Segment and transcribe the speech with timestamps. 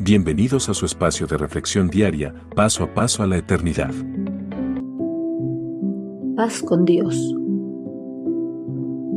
[0.00, 3.92] Bienvenidos a su espacio de reflexión diaria, paso a paso a la eternidad.
[6.34, 7.16] Paz con Dios.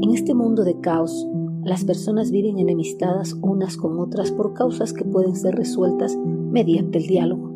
[0.03, 1.27] En este mundo de caos,
[1.63, 7.07] las personas viven enemistadas unas con otras por causas que pueden ser resueltas mediante el
[7.07, 7.55] diálogo.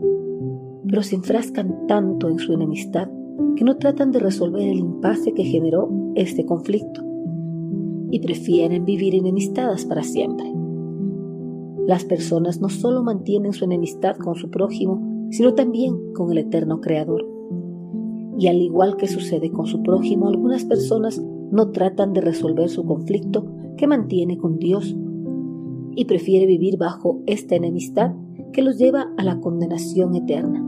[0.87, 3.07] Pero se enfrascan tanto en su enemistad
[3.55, 7.03] que no tratan de resolver el impasse que generó este conflicto
[8.09, 10.51] y prefieren vivir enemistadas para siempre.
[11.87, 16.79] Las personas no solo mantienen su enemistad con su prójimo, sino también con el eterno
[16.79, 17.27] Creador.
[18.37, 22.85] Y al igual que sucede con su prójimo, algunas personas no tratan de resolver su
[22.85, 23.45] conflicto
[23.77, 24.95] que mantiene con Dios
[25.95, 28.13] y prefiere vivir bajo esta enemistad
[28.53, 30.65] que los lleva a la condenación eterna.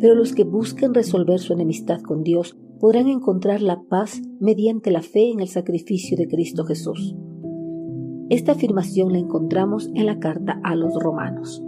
[0.00, 5.02] Pero los que busquen resolver su enemistad con Dios podrán encontrar la paz mediante la
[5.02, 7.14] fe en el sacrificio de Cristo Jesús.
[8.30, 11.60] Esta afirmación la encontramos en la carta a los romanos.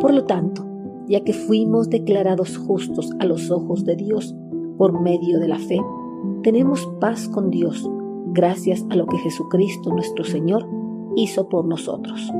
[0.00, 0.64] Por lo tanto,
[1.06, 4.34] ya que fuimos declarados justos a los ojos de Dios
[4.78, 5.78] por medio de la fe,
[6.42, 7.86] tenemos paz con Dios
[8.32, 10.66] gracias a lo que Jesucristo nuestro Señor
[11.14, 12.32] hizo por nosotros.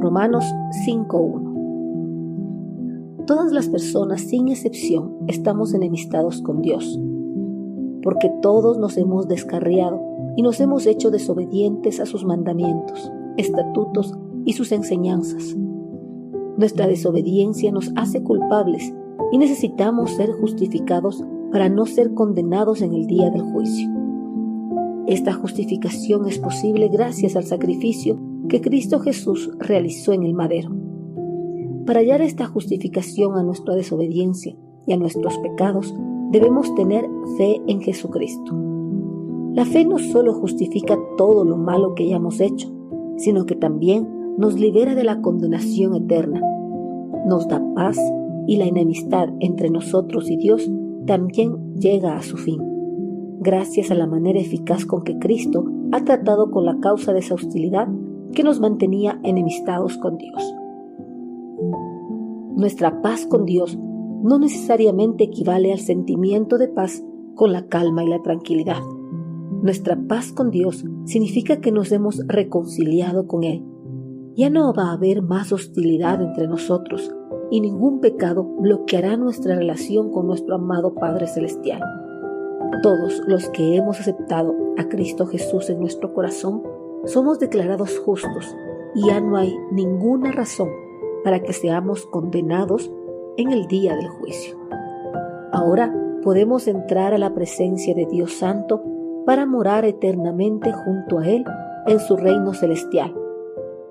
[0.00, 0.44] Romanos
[0.86, 6.96] 5.1 Todas las personas, sin excepción, estamos enemistados con Dios,
[8.04, 10.00] porque todos nos hemos descarriado
[10.36, 15.56] y nos hemos hecho desobedientes a sus mandamientos, estatutos y sus enseñanzas.
[16.56, 18.94] Nuestra desobediencia nos hace culpables
[19.32, 23.90] y necesitamos ser justificados para no ser condenados en el día del juicio.
[25.06, 30.70] Esta justificación es posible gracias al sacrificio que Cristo Jesús realizó en el madero.
[31.86, 35.94] Para hallar esta justificación a nuestra desobediencia y a nuestros pecados,
[36.30, 37.06] debemos tener
[37.38, 38.75] fe en Jesucristo.
[39.56, 42.70] La fe no solo justifica todo lo malo que hayamos hecho,
[43.16, 46.42] sino que también nos libera de la condenación eterna,
[47.26, 47.96] nos da paz
[48.46, 50.70] y la enemistad entre nosotros y Dios
[51.06, 52.60] también llega a su fin,
[53.40, 57.36] gracias a la manera eficaz con que Cristo ha tratado con la causa de esa
[57.36, 57.88] hostilidad
[58.34, 60.54] que nos mantenía enemistados con Dios.
[62.56, 63.78] Nuestra paz con Dios
[64.22, 67.02] no necesariamente equivale al sentimiento de paz
[67.34, 68.82] con la calma y la tranquilidad.
[69.62, 73.64] Nuestra paz con Dios significa que nos hemos reconciliado con Él.
[74.34, 77.10] Ya no va a haber más hostilidad entre nosotros
[77.50, 81.80] y ningún pecado bloqueará nuestra relación con nuestro amado Padre Celestial.
[82.82, 86.62] Todos los que hemos aceptado a Cristo Jesús en nuestro corazón
[87.04, 88.54] somos declarados justos
[88.94, 90.68] y ya no hay ninguna razón
[91.24, 92.90] para que seamos condenados
[93.36, 94.56] en el día del juicio.
[95.52, 98.82] Ahora podemos entrar a la presencia de Dios Santo
[99.26, 101.44] para morar eternamente junto a Él
[101.86, 103.14] en su reino celestial.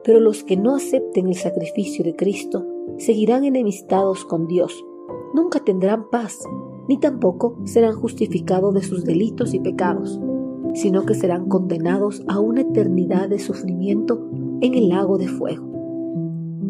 [0.03, 2.65] Pero los que no acepten el sacrificio de Cristo
[2.97, 4.85] seguirán enemistados con Dios,
[5.33, 6.39] nunca tendrán paz,
[6.87, 10.19] ni tampoco serán justificados de sus delitos y pecados,
[10.73, 14.29] sino que serán condenados a una eternidad de sufrimiento
[14.61, 15.65] en el lago de fuego.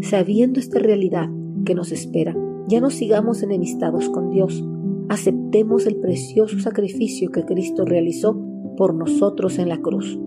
[0.02, 1.30] Sabiendo esta realidad
[1.66, 2.36] que nos espera,
[2.68, 4.64] ya no sigamos enemistados con Dios,
[5.10, 8.45] aceptemos el precioso sacrificio que Cristo realizó
[8.76, 10.20] por nosotros en la cruz.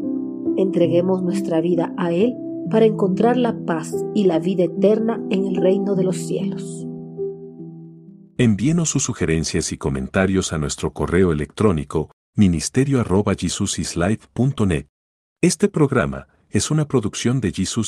[0.57, 2.35] Entreguemos nuestra vida a Él
[2.71, 6.87] para encontrar la paz y la vida eterna en el reino de los cielos.
[8.37, 14.87] Envíenos sus sugerencias y comentarios a nuestro correo electrónico ministerio.jesusislife.net.
[15.41, 17.87] Este programa es una producción de Jesus